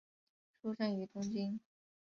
[0.63, 1.59] 出生于东京。